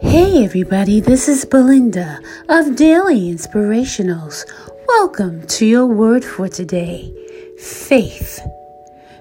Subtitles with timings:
[0.00, 4.44] Hey, everybody, this is Belinda of Daily Inspirationals.
[4.88, 7.12] Welcome to your word for today
[7.58, 8.40] faith.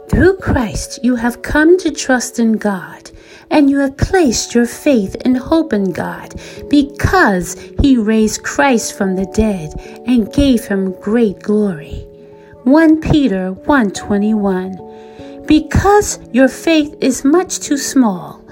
[0.09, 3.09] Through Christ, you have come to trust in God,
[3.49, 6.35] and you have placed your faith and hope in God
[6.69, 9.73] because He raised Christ from the dead
[10.05, 12.05] and gave Him great glory.
[12.65, 18.44] 1 Peter 121 Because your faith is much too small,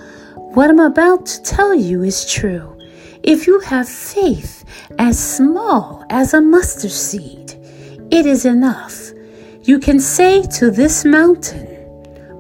[0.56, 2.78] what I'm about to tell you is true.
[3.24, 4.64] If you have faith
[5.00, 7.54] as small as a mustard seed,
[8.12, 9.12] it is enough.
[9.64, 11.70] You can say to this mountain,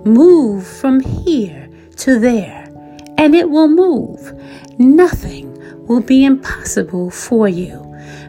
[0.05, 2.69] Move from here to there,
[3.17, 4.33] and it will move.
[4.77, 7.79] Nothing will be impossible for you.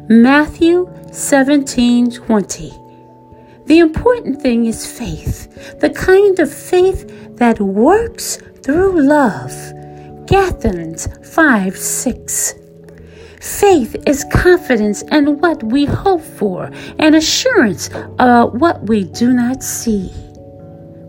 [0.08, 2.83] Matthew 17 20.
[3.66, 9.52] The important thing is faith, the kind of faith that works through love.
[10.26, 12.54] Galatians 5 6.
[13.40, 19.62] Faith is confidence in what we hope for and assurance about what we do not
[19.62, 20.10] see.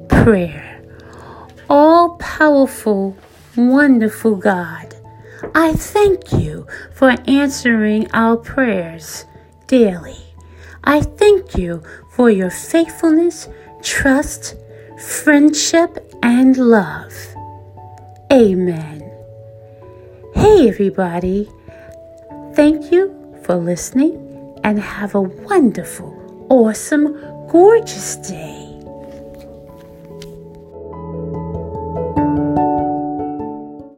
[0.10, 0.84] Prayer.
[1.70, 3.16] All powerful,
[3.56, 4.96] wonderful God,
[5.54, 9.26] I thank you for answering our prayers
[9.68, 10.18] daily.
[10.86, 13.50] I thank you for your faithfulness,
[13.82, 14.56] trust,
[15.00, 17.14] friendship, and love.
[18.32, 19.02] Amen.
[20.34, 21.50] Hey, everybody.
[22.54, 27.14] Thank you for listening and have a wonderful, awesome,
[27.50, 28.65] gorgeous day.